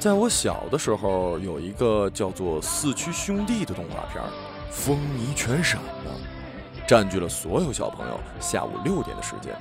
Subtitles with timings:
[0.00, 4.22] 在我小的时候，有一个叫做《四驱兄弟》的动画片，
[4.70, 6.10] 风靡全省呢，
[6.86, 9.56] 占据了所有小朋友下午六点的时间。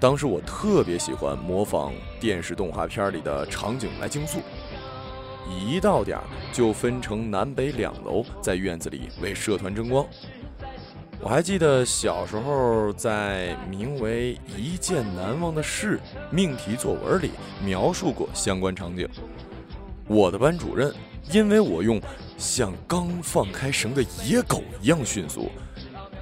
[0.00, 4.38] 当时我特别喜欢模仿电视动画片里的场景来竞速，
[5.48, 10.06] 一到点儿就分成南北两楼，在院子里为社团争光。
[11.20, 15.98] 我还记得小时候在名为“一件难忘的事”
[16.30, 17.30] 命题作文里
[17.64, 19.08] 描述过相关场景。
[20.06, 20.94] 我的班主任
[21.30, 21.98] 因为我用
[22.36, 25.50] 像刚放开绳的野狗一样迅速，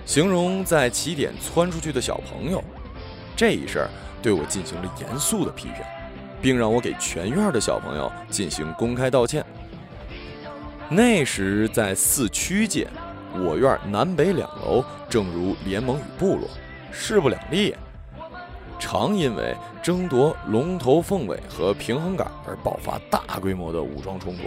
[0.06, 2.62] 形容在起点窜出去的小朋友，
[3.34, 3.90] 这一事儿
[4.22, 5.82] 对我进行了严肃的批评，
[6.42, 9.42] 并让我给全院的小朋友进行公开道歉。
[10.90, 12.86] 那时在四驱界。
[13.34, 16.46] 我院南北两楼，正如联盟与部落，
[16.92, 17.74] 势不两立，
[18.78, 24.42] 常因为争夺龙头凤尾和平衡杆而爆发大规模的武装冲突。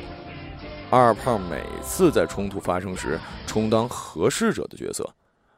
[0.92, 5.12] 二胖每次在冲突发生时，充当和事者的角色，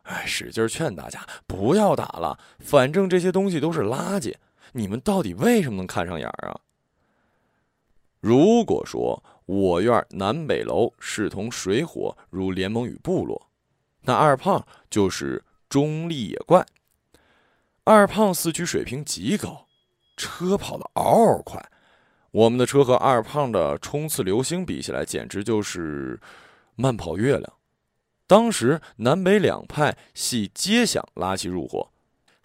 [0.03, 4.33] 哎，使劲劝大家不要打了，反正这些东西都是垃圾，
[4.73, 6.59] 你们到底为什么能看上眼啊？
[8.19, 9.23] 如果说。
[9.47, 13.49] 我院南北楼势同水火，如联盟与部落。
[14.01, 16.65] 那二胖就是中立野怪。
[17.85, 19.67] 二胖四驱水平极高，
[20.17, 21.65] 车跑得嗷嗷快。
[22.31, 26.19] 我们的车和二胖的冲刺流星比起来，简直就是
[26.75, 27.53] 慢跑月亮。
[28.27, 31.89] 当时南北两派系皆想拉起入伙，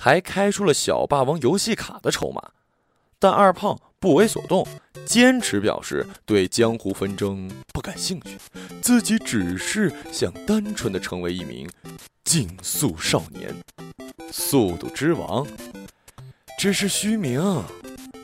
[0.03, 2.51] 还开出了小霸王游戏卡的筹码。
[3.21, 3.79] 但二胖。
[4.01, 4.67] 不为所动，
[5.07, 8.37] 坚持表示对江湖纷争不感兴趣，
[8.81, 11.71] 自己只是想单纯的成为一名
[12.25, 13.55] 竞速少年，
[14.33, 15.47] 速度之王，
[16.59, 17.41] 只是虚名。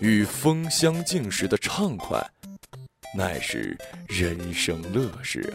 [0.01, 2.21] 与风相竞时的畅快，
[3.15, 5.55] 乃是人生乐事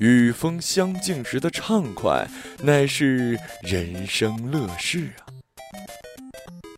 [0.00, 2.28] 与风相竞时的畅快，
[2.62, 5.26] 乃是人生乐事啊！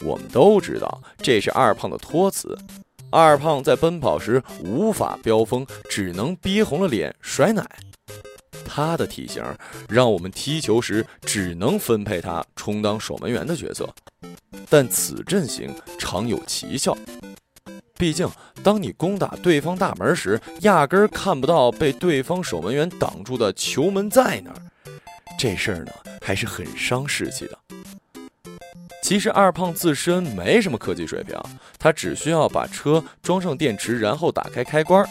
[0.04, 2.56] 我们都知道这是二胖的托词。
[3.10, 7.65] 二胖在奔跑时无法飙风，只能憋红了脸甩奶。
[8.66, 9.43] 他的体型
[9.88, 13.88] 让我们踢球时只能分配他充当守门员的角色，
[14.69, 16.94] 但此阵型常有奇效。
[17.99, 18.29] 毕竟，
[18.62, 24.57] 当你攻打对方大门时，压根儿看不到被对方守门员挡住的球门在哪儿，
[25.39, 27.59] 这事儿呢还是很伤士气的。
[29.03, 31.39] 其实二胖自身没什么科技水平，
[31.79, 35.09] 他只需要把车装上电池，然后打开开关，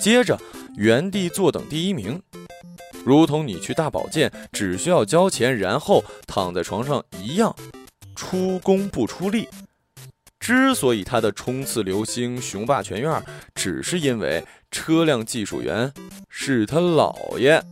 [0.00, 0.38] 接着
[0.76, 2.20] 原地坐等第一名，
[3.04, 7.54] 如同你去大保健只需要交钱，然后躺在床上一样，
[8.14, 9.48] 出工不出力。
[10.38, 13.22] 之所以他的冲刺流星雄霸全院，
[13.54, 15.92] 只是因为车辆技术员
[16.28, 17.62] 是他姥爷。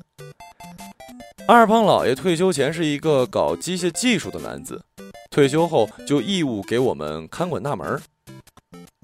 [1.47, 4.83] 二胖姥爷退休前是一个搞机械技术的男子。
[5.31, 8.01] 退休后就义务给我们看管大门。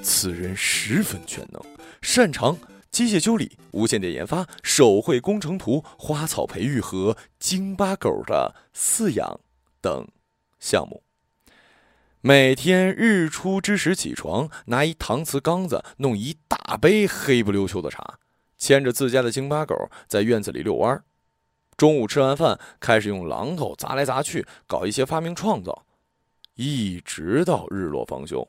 [0.03, 1.61] 此人十分全能，
[2.01, 2.57] 擅长
[2.91, 9.41] 机械修理、无线电研发、手绘工程图、花草培育和京巴狗的饲养
[9.83, 10.09] 等
[10.59, 11.03] 项目。
[12.23, 18.19] 每天日出之时起床，拿一搪瓷缸子弄一大杯黑不溜秋的茶，
[18.59, 19.75] 牵着自家的京巴狗
[20.07, 21.03] 在院子里遛弯。
[21.79, 25.87] 中午吃完饭，开始用榔头砸来砸去，搞一些发明创造。
[26.57, 28.47] 一直到日落方休。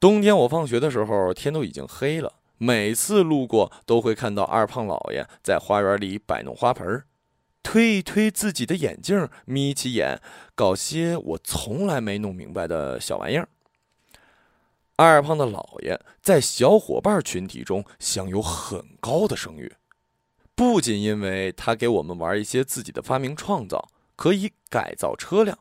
[0.00, 2.34] 冬天我放学的时候，天都已经黑了。
[2.58, 7.04] 每次路过，都会看到二胖老爷在花园里摆弄花盆，
[7.62, 10.20] 推一推自己的眼镜，眯起眼，
[10.54, 13.48] 搞些我从来没弄明白的小玩意儿。
[14.96, 19.72] 二胖的姥爷在小伙伴群体中享有很高的声誉，
[20.54, 25.58] 不仅因为他给我们玩一些自己的发明创造，可以改造车辆。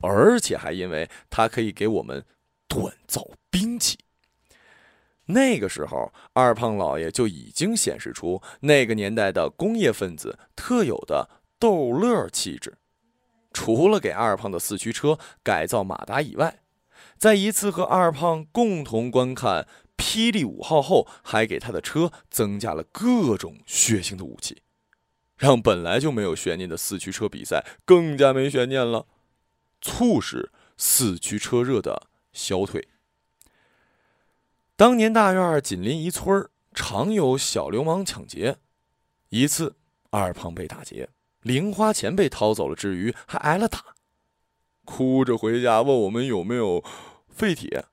[0.00, 2.24] 而且还因为他可以给我们
[2.68, 3.98] 锻造兵器。
[5.26, 11.28] 那个时候，二胖老爷就已经显示出那个年代的工业分子特有的
[11.58, 12.78] 逗乐气质。
[13.52, 16.60] 除了给二胖的四驱车改造马达以外，
[17.16, 19.62] 在一次和二胖共同观看
[19.96, 24.62] 《霹雳五号》后，还给他的车增加了各种血腥的武器，
[25.36, 29.06] 让本来就没有悬念的四驱车比赛更加没悬念了。
[29.80, 32.88] 促使四驱车热的消退。
[34.76, 38.58] 当年大院紧邻一村常有小流氓抢劫。
[39.28, 39.76] 一次，
[40.10, 41.08] 二胖被打劫，
[41.48, 43.82] 零花钱被掏走了之余，还挨了打，
[44.84, 46.84] 哭着回家问我们有没有
[47.26, 47.86] 废铁。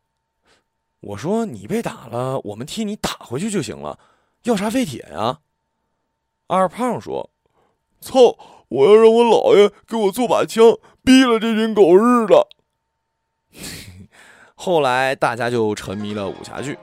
[0.99, 3.97] 我说：“你被打了，我们替你打回去就行了，
[4.43, 5.39] 要啥废铁呀？”
[6.47, 7.31] 二胖说
[8.01, 8.37] ：“操！
[8.67, 12.47] 我要让我姥爷给我做把枪，毙了这群狗日的。
[14.55, 16.77] ”后来大家就沉迷了武侠剧，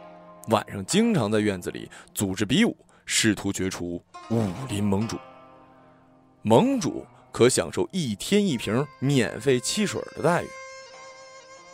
[0.49, 5.19] 晚上经常在院子里组织比武，试图决出武林盟主。
[6.43, 10.49] 盟主可享受一天一瓶免费汽水的待遇。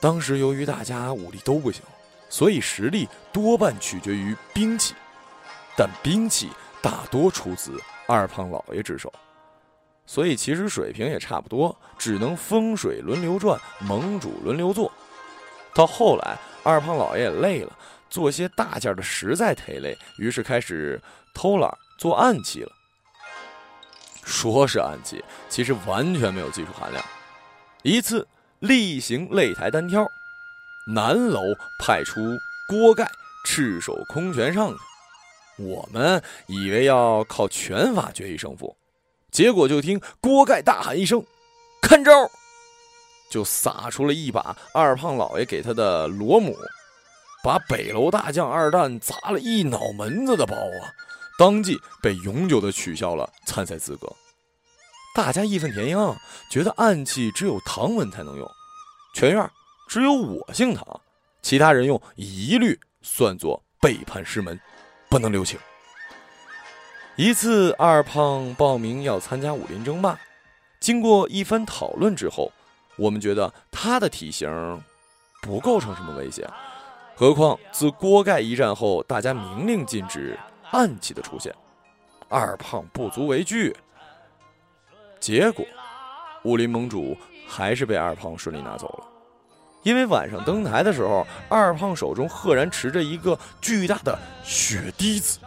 [0.00, 1.82] 当时由于大家武力都不行。
[2.30, 4.94] 所以实力多半取决于兵器，
[5.74, 6.50] 但兵器
[6.82, 9.10] 大多出自二胖老爷之手，
[10.04, 14.92] 所以其实水平也差不多，只能风水轮流转，盟主轮流做。
[15.74, 17.74] 到后来，二胖老爷也累了，
[18.10, 21.00] 做些大件的实在忒累，于是开始
[21.32, 22.72] 偷懒做暗器了。
[24.28, 27.02] 说是暗器，其实完全没有技术含量。
[27.82, 28.28] 一次
[28.58, 30.06] 例行擂台单挑。
[30.94, 31.40] 南楼
[31.78, 32.20] 派出
[32.68, 33.10] 锅盖，
[33.44, 34.78] 赤手空拳上去。
[35.62, 38.76] 我们以为要靠拳法决一胜负，
[39.30, 41.22] 结果就听锅盖大喊一声
[41.82, 42.12] ：“看招！”
[43.30, 46.56] 就撒出了一把二胖老爷给他的螺母，
[47.44, 50.88] 把北楼大将二蛋砸了一脑门子的包啊！
[51.38, 54.12] 当即被永久的取消了参赛资格。
[55.14, 56.16] 大家义愤填膺，
[56.50, 58.50] 觉得暗器只有唐文才能用，
[59.14, 59.50] 全院。
[59.88, 61.00] 只有我姓唐，
[61.40, 64.60] 其他人用一律算作背叛师门，
[65.08, 65.58] 不能留情。
[67.16, 70.18] 一次，二胖报名要参加武林争霸，
[70.78, 72.52] 经过一番讨论之后，
[72.96, 74.82] 我们觉得他的体型
[75.40, 76.48] 不构成什么威胁，
[77.16, 80.38] 何况自锅盖一战后，大家明令禁止
[80.70, 81.54] 暗器的出现，
[82.28, 83.76] 二胖不足为惧。
[85.20, 85.64] 结果，
[86.44, 87.16] 武林盟主
[87.46, 89.04] 还是被二胖顺利拿走了。
[89.82, 95.38] 因为晚上登台的时候，二胖手中赫然持着一个巨大的血滴子，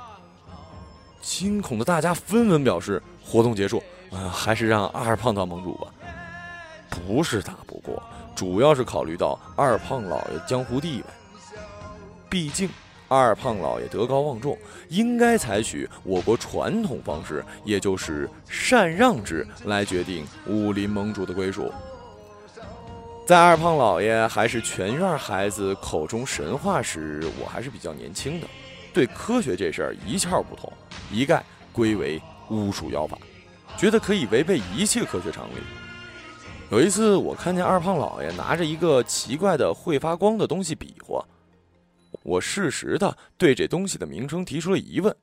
[1.22, 5.88] 惊恐的大家纷纷表示活动结束，嗯，还是让二胖当盟主吧。
[6.90, 8.02] 不是打不过，
[8.36, 11.06] 主要是考虑到二胖老爷江湖地位。
[12.30, 12.70] 毕竟
[13.12, 21.70] 二胖老爷德高望重，应该采取我国传统方式，也就是禅让制来决定武林盟主的归属。
[23.28, 28.48] 在二胖老爷还是全院孩子口中神话时，我还是比较年轻的，
[28.94, 30.72] 对科学这事儿一窍不通，
[31.12, 31.44] 一概
[31.74, 33.18] 归为巫术妖法，
[33.76, 35.56] 觉得可以违背一切科学常理。
[36.70, 41.22] 有一次，我看见二胖老爷拿着一个奇怪的会发光的东西比划，
[42.24, 45.16] 我适时的对这东西的名称提出了疑问。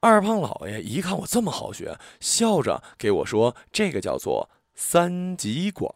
[0.00, 5.92] 二胖老爷一看我这么好学，笑着给我说：“这个叫做三极管。”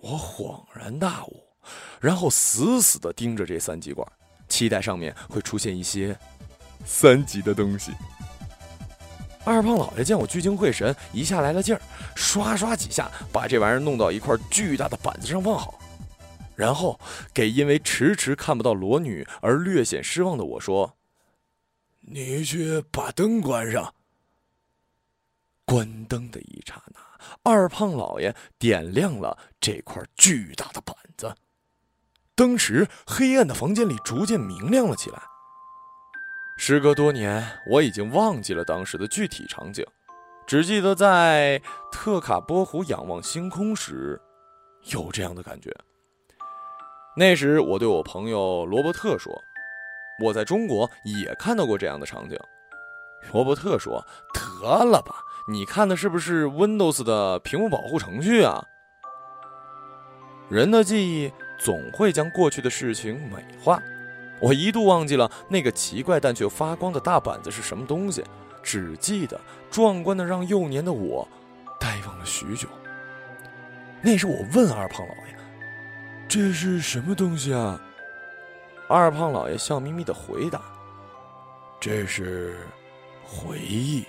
[0.00, 1.44] 我恍然大悟，
[2.00, 4.06] 然后死死的盯着这三极管，
[4.48, 6.18] 期待上面会出现一些
[6.84, 7.92] 三级的东西。
[9.44, 11.80] 二胖老爷见我聚精会神，一下来了劲儿，
[12.16, 15.78] 刷刷几下把这玩意儿弄到一块巨大的板子上放好，
[16.56, 16.98] 然后
[17.32, 20.96] 给因为迟迟看不到裸女而略显失望的我说
[22.00, 23.94] ：“你去把灯关上。”
[25.64, 27.00] 关灯的一刹那。
[27.42, 31.34] 二胖老爷点亮了这块巨大的板子，
[32.36, 35.20] 灯时黑暗的房间里逐渐明亮了起来。
[36.56, 39.84] 时隔多年，我已经忘记了当时的具体场景，
[40.46, 41.60] 只记得在
[41.90, 44.20] 特卡波湖仰望星空时，
[44.84, 45.76] 有这样的感觉。
[47.16, 49.42] 那时我对我朋友罗伯特说
[50.22, 52.38] ：“我在中国也看到过这样的场景。”
[53.32, 54.04] 罗伯特说
[54.34, 55.16] ：“得了吧。”
[55.48, 58.66] 你看的是不是 Windows 的屏幕保护程序啊？
[60.48, 63.80] 人的记忆总会将过去的事情美化。
[64.40, 68.24] 我一度忘记了那个奇怪但却发光的大板子是什么东西，
[68.60, 71.26] 只记得壮观的让幼年的我
[71.78, 72.68] 呆望了许久。
[74.02, 75.35] 那时我问二胖老爷
[76.28, 77.80] ：“这是什么东西啊？”
[78.88, 80.60] 二胖老爷笑眯眯的回答
[81.80, 82.56] ：“这是
[83.24, 84.04] 回忆。”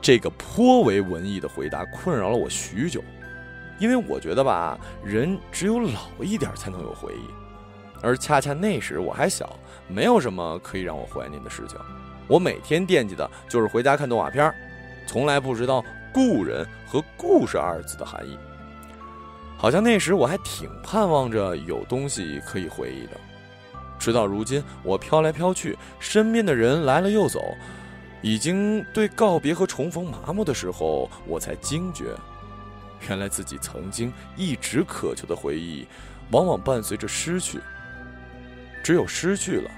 [0.00, 3.02] 这个颇为文艺的回答困扰了我许久，
[3.78, 7.26] 因为我觉得吧，人只有老一点才能有回忆，
[8.02, 9.58] 而恰恰那时我还小，
[9.88, 11.78] 没有什么可以让我怀念的事情。
[12.28, 14.54] 我每天惦记的就是回家看动画片，
[15.06, 15.82] 从来不知道
[16.12, 18.38] “故人”和“故事”二字的含义。
[19.64, 23.18] 好像那时我还挺盼望着有东西可以回忆的，
[23.98, 27.40] 直到如今，我飘来飘去，身边的人来了又走，
[28.20, 32.14] 已经对告别和重逢麻木的时候，我才惊觉，
[33.08, 35.86] 原来自己曾经一直渴求的回忆，
[36.30, 37.58] 往往伴随着失去。
[38.82, 39.70] 只有失去了，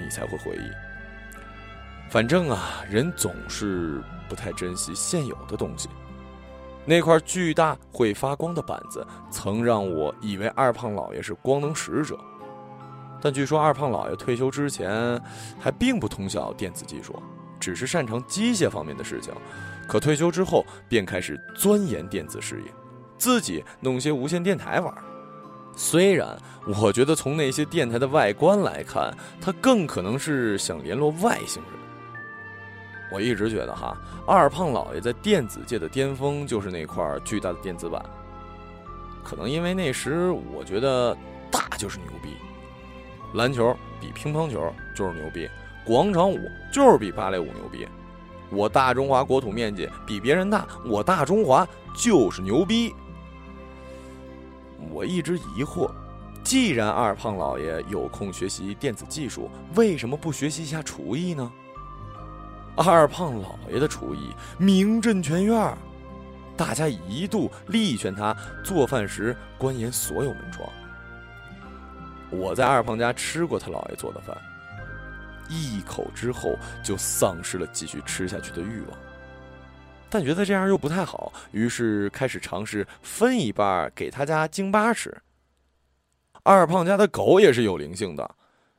[0.00, 0.70] 你才会回忆。
[2.08, 5.88] 反正啊，人总是不太珍惜现有的东西。
[6.86, 12.18] 那块巨大会发光的板子，曾让我以为二胖老爷是光能使者。
[13.22, 15.20] 但据说二胖老爷退休之前
[15.58, 17.22] 还并不通晓电子技术，
[17.60, 19.32] 只是擅长机械方面的事情。
[19.86, 22.72] 可退休之后便开始钻研电子事业，
[23.18, 24.94] 自己弄些无线电台玩。
[25.76, 26.36] 虽然
[26.80, 31.72] 我觉得从那些电台的外观来看，他更可能是想联络外星人。
[33.12, 38.04] 我一直觉得哈，二胖老爷在电子界的巅峰就是那块巨大的电子板。
[39.22, 41.16] 可能因为那时我觉得
[41.50, 42.34] 大就是牛逼。
[43.34, 45.48] 篮球比乒乓球就是牛逼，
[45.84, 46.38] 广场舞
[46.72, 47.86] 就是比芭蕾舞牛逼。
[48.50, 52.92] 我大中华国土面积比别人大，我大中华就是牛逼。
[54.90, 55.88] 我一直疑惑，
[56.42, 61.52] 既然二胖老爷有空学习电子技术，为什么不学习一下厨艺呢？
[62.76, 65.76] 二胖老爷的厨艺名震全院，
[66.56, 68.34] 大家一度力劝他
[68.64, 70.68] 做饭时关严所有门窗。
[72.30, 74.36] 我在二胖家吃过他姥爷做的饭，
[75.48, 78.98] 一口之后就丧失了继续吃下去的欲望，
[80.08, 85.14] 但觉得这样又不太好，于是开始尝试分一半给他家京巴吃。
[86.44, 88.30] 二胖家的狗也是有灵性的，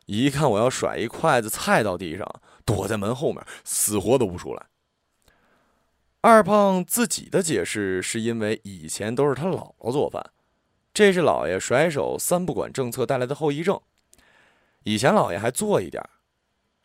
[0.06, 2.26] 一看我要甩一筷子菜到地上，
[2.76, 4.66] 躲在门后面，死活都不出来。
[6.22, 10.24] 二胖自己的解释是因为以前都是他姥姥做饭。
[10.94, 13.80] 这是姥爷甩手三不管政策带来的后遗症。
[14.84, 16.04] 以前姥爷还做一点，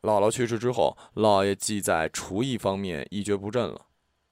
[0.02, 3.86] 姥姥去世之后，姥爷既在厨艺方面一蹶不振了。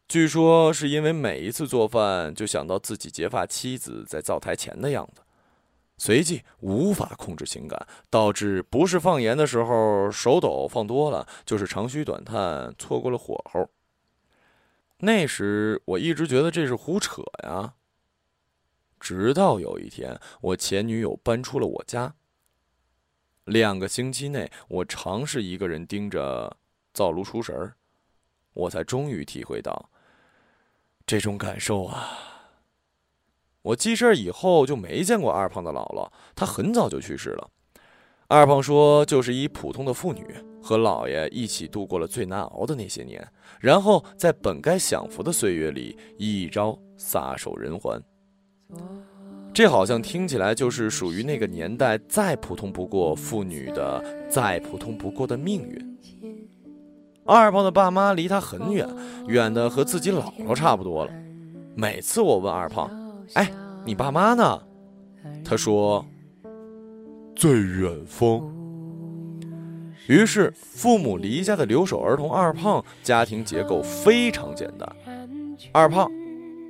[0.06, 5.23] 据说是因为每一次做饭就想到自己结发妻子在灶台前的样子，
[5.96, 13.70] 随即无法控制情感，导致不是放盐的时候手抖放多了，就是长吁短叹错过了火候。
[14.98, 17.74] 那时我一直觉得这是胡扯呀。
[18.98, 22.14] 直到有一天，我前女友搬出了我家。
[23.44, 26.56] 两个星期内，我尝试一个人盯着
[26.94, 27.76] 灶炉出神儿，
[28.54, 29.90] 我才终于体会到
[31.06, 32.34] 这种感受啊！
[33.64, 36.06] 我记事以后就没见过二胖的姥姥，
[36.37, 37.49] 她很早就去世了。
[38.28, 40.23] 二胖说，就是一普通的妇女，
[40.62, 43.26] 和姥爷一起度过了最难熬的那些年，
[43.61, 48.02] 然后在本该享福的岁月里，一朝撒手人寰。
[49.54, 55.99] 这好像听起来就是属于那个年代再普通不过妇女的再普通不过的命运。
[57.25, 58.87] 二胖的爸妈离他很远，
[59.26, 61.12] 远的和自己姥姥差不多了。
[61.75, 62.90] 每次我问二胖
[63.33, 63.50] ：“哎，
[63.85, 64.62] 你爸妈呢？”
[65.45, 66.04] 他说
[67.35, 68.40] ：“在远方。”
[70.07, 74.88] 于是父母离家的留守儿童二胖，家庭结构非常简单：
[75.73, 76.11] 二胖、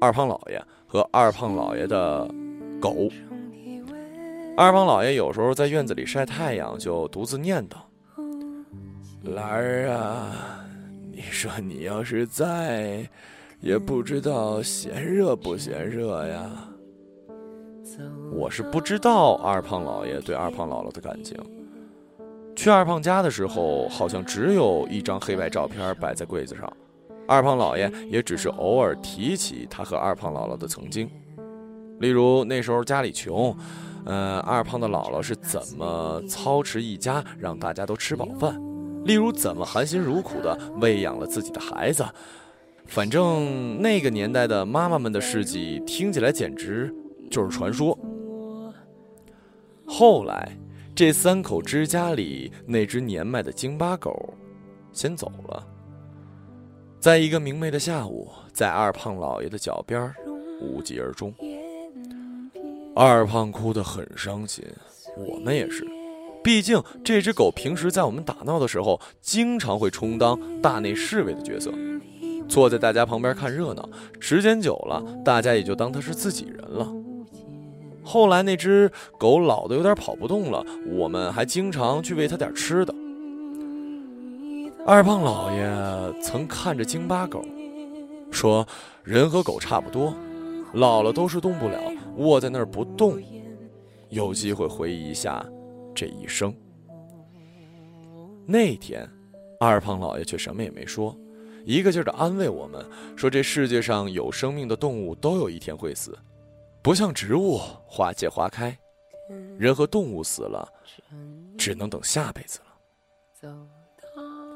[0.00, 0.62] 二胖姥爷。
[0.87, 2.25] 和二胖姥爷的
[2.80, 3.11] 狗，
[4.56, 7.75] 二胖姥爷有时候在院子里晒太阳，就独自念叨
[9.34, 10.64] ：“兰儿啊，
[11.11, 13.11] 你说你要是在，
[13.61, 16.50] 也不知道嫌热不嫌热呀。”
[18.32, 21.38] 我是不知道二胖老爷对二胖姥姥的感情。
[22.56, 26.73] 去二胖家的时候，好像只有一张黑白照片摆在柜子上。
[27.26, 31.08] 二胖老爷也只是偶尔提起他和二胖姥姥的曾经，
[32.00, 33.56] 例如那时候家里穷，
[34.04, 38.61] 呃，二胖的姥姥是怎么操持一家让大家都吃饱饭，
[39.04, 42.04] 例如怎么含辛茹苦的喂养了自己的孩子，
[42.86, 46.94] 反正那个年代的妈妈们的事迹听起来简直
[47.30, 47.98] 就是传说。
[49.86, 50.56] 后来，
[50.94, 54.34] 这三口之家里那只年迈的京巴狗，
[54.92, 55.66] 先走了。
[57.00, 60.12] 在一个明媚的下午，在二胖老爷的脚边
[60.60, 61.34] 无疾而终。
[62.94, 64.64] 二胖哭得很伤心，
[65.18, 65.86] 我们也是。
[66.42, 71.72] 毕竟这只狗平时在我们打闹的时候，经常会充当大内侍卫的角色，
[72.48, 73.88] 坐在大家旁边看热闹。
[74.20, 76.92] 时间久了，大家也就当他是自己人了。
[78.02, 82.94] 后来那只狗老的有点跑不动了，我们还经常去喂它点吃的。
[84.86, 85.66] 二胖老爷
[86.20, 87.42] 曾看着京巴狗，
[88.30, 88.66] 说
[89.02, 90.14] ：“人和狗差不多，
[90.74, 91.80] 老了都是动不了，
[92.18, 93.18] 卧在那儿不动。
[94.10, 95.42] 有机会回忆一下
[95.94, 96.54] 这一生。”
[98.44, 99.08] 那天，
[99.58, 101.16] 二胖老爷却什么也没说，
[101.64, 102.85] 一个劲儿的安慰我们，
[103.16, 106.18] 说这世界上有生命的动物都有一天会死，
[106.83, 108.76] 不像植物花谢花开，
[109.59, 110.68] 人和动物死了，
[111.56, 113.56] 只能等下辈子了。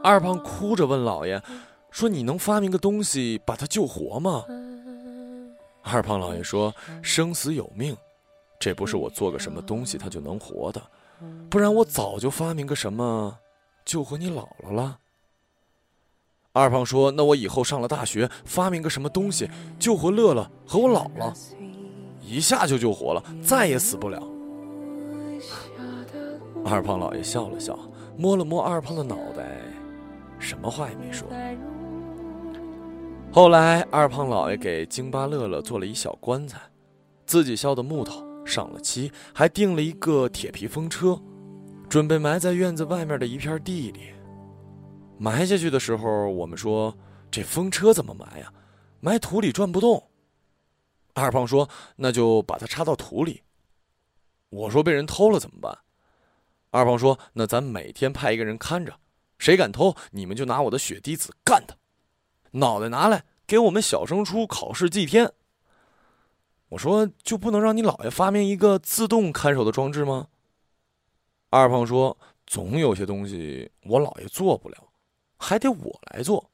[0.03, 1.43] 二胖哭着问老爷，
[1.91, 4.45] 说你能发明个东西把他救活吗？
[5.83, 7.97] 二胖老爷说：“生死有命，
[8.61, 10.83] 这不是我做个什么东西他就能活的，
[11.49, 13.39] 不然我早就发明个什么
[13.87, 14.99] 救活你姥姥了。”
[16.59, 19.49] 二胖说：“那我以后上了大学，发明个什么东西
[19.79, 21.33] 救活乐乐和我姥姥，
[22.21, 24.21] 一下就救活了，再也死不了。”
[26.65, 27.79] 二胖老爷笑了笑，
[28.17, 29.61] 摸了摸二胖的脑袋，
[30.39, 31.29] 什么话也没说。
[33.31, 36.59] 后来，二胖老爷给京巴乐乐做了一小棺材，
[37.25, 41.21] 自己削的木头，上了漆，还订了一个铁皮风车，
[41.89, 44.01] 准备埋在院子外面的一片地里。
[45.19, 46.97] 埋下去的时候，我们说
[47.31, 48.53] ：“这风车怎么埋呀？
[49.01, 50.11] 埋土里转不动。”
[51.15, 53.43] 二胖说：“那就把它插到土里。”
[54.51, 55.77] 我说：“被人偷了怎么办？”
[56.71, 58.99] 二胖说：“那咱每天派一个人看着，
[59.39, 61.77] 谁敢偷，你们就拿我的血滴子干他。”
[62.53, 65.33] 脑袋拿来给我们小升初考试祭天。
[66.71, 70.29] 我说就不能让你姥爷发明一个自动看守的装置吗？
[71.51, 74.88] 二胖说总有些东西我姥爷做不了，
[75.39, 76.51] 还得我来做。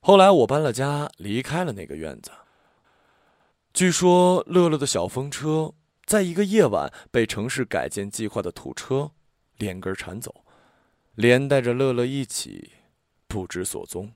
[0.00, 2.30] 后来我搬了家，离开了那个院子。
[3.72, 5.72] 据说乐乐的小风车
[6.04, 9.12] 在一个夜晚被城市改建计划的土车
[9.56, 10.44] 连根铲走，
[11.14, 12.72] 连带着乐乐一起
[13.26, 14.12] 不知所踪。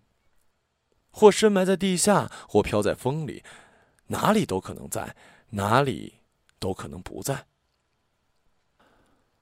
[1.10, 3.42] 或深埋在地下，或飘在风里，
[4.08, 5.16] 哪里都可能在，
[5.50, 6.16] 哪里
[6.58, 7.46] 都可能不在。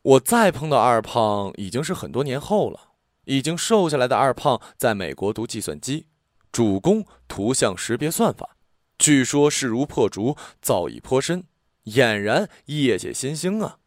[0.03, 2.94] 我再碰到二胖，已经是很多年后了。
[3.25, 6.07] 已经瘦下来的二胖，在美国读计算机，
[6.53, 8.57] 主攻图像识别算法，
[8.99, 11.45] 据说势如破竹，造诣颇深，
[11.85, 13.79] 俨然业界新星啊！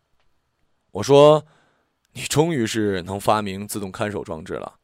[0.92, 1.46] 我说
[2.14, 4.80] ：“你终于是能发明自动看守装置了，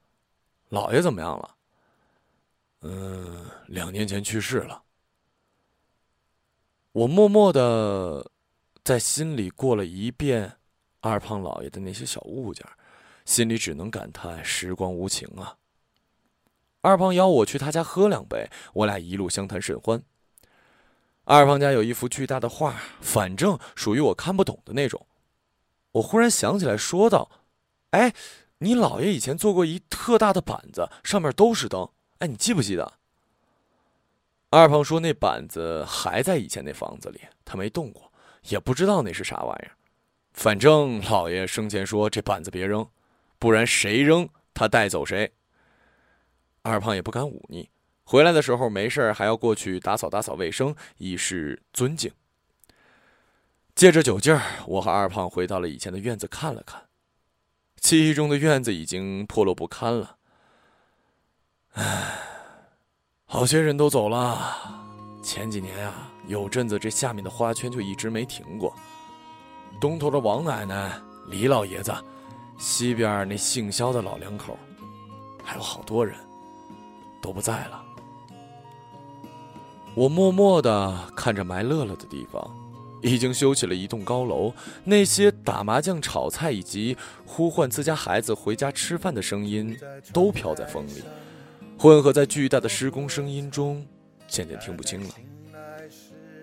[0.69, 1.55] 老爷怎么样了？”
[2.85, 4.83] 嗯，两年前去世了。
[6.91, 8.29] 我默默的
[8.83, 10.57] 在心里过了一遍
[10.99, 12.63] 二胖老爷的那些小物件，
[13.25, 15.57] 心里只能感叹时光无情啊。
[16.81, 20.03] 二胖邀我去他家喝两杯，我俩一路相谈甚欢。
[21.23, 25.07] 二胖家有一幅巨大的画，反正属于我看不懂的那种。
[25.93, 27.31] 我忽然想起来，说道
[27.91, 28.13] ：“哎，
[28.57, 32.93] 你姥爷以前做过一特大的板子，上面都是灯。”哎，你记不记得？
[34.49, 38.11] 二胖说那板子还在以前那房子里，他没动过，
[38.49, 39.71] 也不知道那是啥玩意儿。
[40.33, 42.87] 反正姥爷生前说这板子别扔，
[43.43, 45.33] 不然谁扔他带走谁。
[46.61, 47.69] 二胖也不敢忤逆，
[48.05, 52.09] 回来的时候没事还要过去打扫打扫卫生，以示尊敬。
[53.75, 56.83] 借着酒劲儿，我和二胖回到了以前的院子看了看，
[57.81, 60.15] 记忆中的院子已经破落不堪了。
[61.73, 62.17] 唉，
[63.25, 64.55] 好些人都走了。
[65.21, 65.93] 前几年呀，
[66.27, 68.73] 有阵子这下面的花圈就一直没停过。
[69.81, 71.93] 东头的王奶奶、李老爷子，
[72.57, 74.57] 西边那姓肖的老两口，
[75.43, 76.15] 还有好多人，
[77.21, 77.83] 都不在了。
[79.95, 82.43] 我默默的看着埋乐乐的地方，
[83.01, 84.51] 已经修起了一栋高楼。
[84.83, 89.77] 那些打麻将、炒菜以及呼唤自家孩子回家吃饭的声音，
[90.11, 91.03] 都飘在风里。
[91.77, 93.85] 混合在巨大的施工声音中，
[94.27, 95.13] 渐渐听不清了。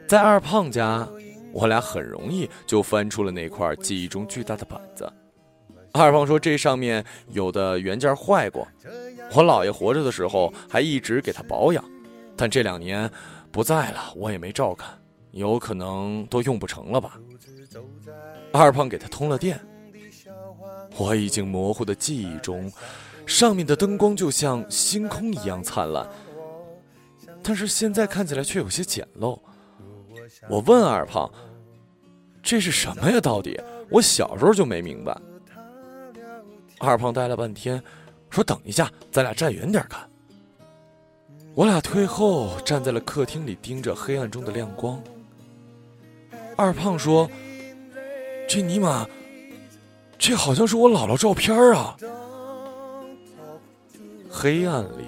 [0.06, 1.08] 在二胖家，
[1.52, 5.12] 我俩很容易就翻出了那块记忆中巨大的板子。
[5.92, 8.66] 二胖说：“这上面有的原件坏过，
[9.34, 11.84] 我姥爷活着的时候还一直给他保养，
[12.36, 13.10] 但这两年
[13.50, 14.88] 不在了，我也没照看，
[15.32, 17.18] 有可能都用不成了吧。”
[18.52, 19.60] 二胖给他通了电，
[20.96, 22.70] 我已经模糊的记忆中。
[23.26, 26.08] 上面的灯光就像星空一样灿烂，
[27.42, 29.38] 但是现在看起来却有些简陋。
[30.48, 31.30] 我问二胖
[32.42, 33.20] ：“这是什么呀？
[33.20, 33.60] 到底？
[33.88, 35.16] 我小时候就没明白。”
[36.80, 37.80] 二胖呆了半天，
[38.30, 40.00] 说：“等一下，咱俩站远点看。”
[41.54, 45.00] 我俩退后站在了客厅里，盯着黑暗中的亮光。
[46.56, 47.30] 二胖说
[48.48, 49.06] ：“这尼玛，
[50.18, 51.94] 这好像是我姥姥照片啊！”
[54.30, 55.04] 黑暗里，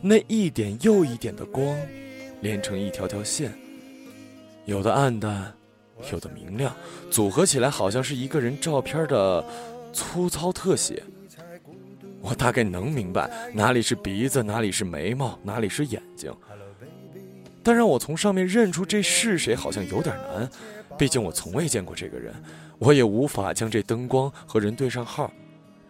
[0.00, 1.78] 那一点又一点的光，
[2.40, 3.56] 连成一条条线，
[4.64, 5.54] 有的暗淡，
[6.10, 6.74] 有的明亮，
[7.10, 9.44] 组合起来好像是一个人照片的
[9.92, 11.02] 粗糙特写。
[12.20, 16.32] 我大概能明白哪里是鼻子，哪里是眉毛，哪里是眼睛。
[17.62, 20.48] 但让我从上面认出这是谁，好像有点难。
[20.98, 22.34] 毕竟我从未见过这个人，
[22.78, 25.32] 我也无法将这灯光和人对上号。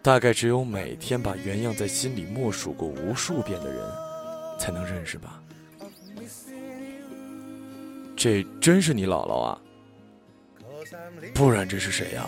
[0.01, 3.79] 大概只有每天把原样在心里默数过无数遍的人，
[4.59, 5.41] 才能认识吧。
[8.15, 9.61] 这真是你姥姥啊？
[11.33, 12.27] 不然这是谁呀？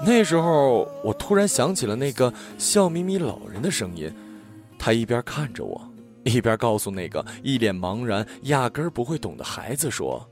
[0.00, 4.12] 那时候我突然想起了那个笑眯眯老人的声音，
[4.78, 5.80] 他一边看着我，
[6.24, 10.24] 一边告诉那个一脸茫然、压根儿不会懂的孩子说：“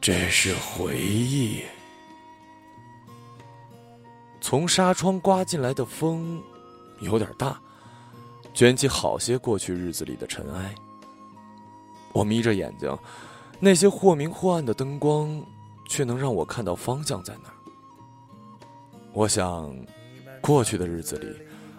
[0.00, 1.62] 这是回忆。”
[4.40, 6.40] 从纱窗刮进来的风，
[7.00, 7.60] 有点大，
[8.54, 10.74] 卷起好些过去日子里的尘埃。
[12.12, 12.96] 我眯着眼睛，
[13.60, 15.44] 那些或明或暗的灯光，
[15.86, 17.55] 却能让我看到方向在哪儿。
[19.16, 19.74] 我想，
[20.42, 21.34] 过去的日子里，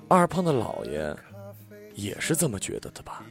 [0.07, 1.15] 二胖的姥爷
[1.93, 3.23] 也是这么觉得的吧。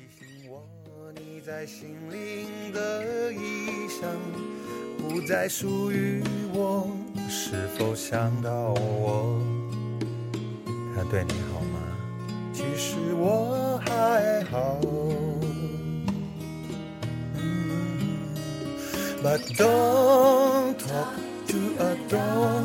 [1.44, 4.06] 在心灵的衣裳
[4.96, 6.22] 不再属于
[6.54, 6.88] 我，
[7.28, 9.40] 是否想到我？
[10.94, 11.80] 他对你好吗？
[12.52, 14.78] 其实我还好。
[19.20, 21.16] But don't talk
[21.48, 22.55] to a door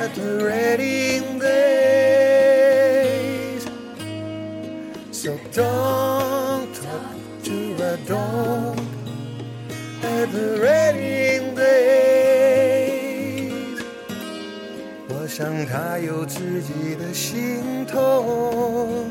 [0.00, 1.62] at the wedding days.
[5.12, 8.78] So don't talk to a dog
[10.02, 12.80] at the wedding days。
[15.10, 19.04] 我想他有自己的心痛，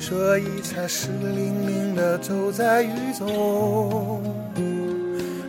[0.00, 4.22] 所以才湿淋淋的走在雨中。